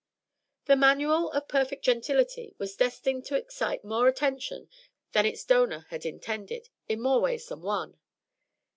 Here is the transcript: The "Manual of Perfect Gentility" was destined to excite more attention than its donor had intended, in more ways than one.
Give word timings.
The 0.65 0.75
"Manual 0.75 1.29
of 1.31 1.47
Perfect 1.47 1.85
Gentility" 1.85 2.55
was 2.57 2.75
destined 2.75 3.23
to 3.25 3.35
excite 3.35 3.83
more 3.85 4.07
attention 4.07 4.67
than 5.11 5.27
its 5.27 5.43
donor 5.43 5.85
had 5.91 6.07
intended, 6.07 6.69
in 6.89 7.03
more 7.03 7.19
ways 7.21 7.45
than 7.45 7.61
one. 7.61 7.99